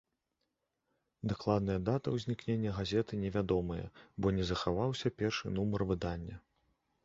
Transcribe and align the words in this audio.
Дакладная 1.33 1.75
дата 1.89 2.07
ўзнікнення 2.15 2.73
газеты 2.79 3.13
невядомая, 3.27 3.85
бо 4.19 4.35
не 4.41 4.51
захаваўся 4.55 5.07
першы 5.23 5.45
нумар 5.59 5.81
выдання. 5.95 6.35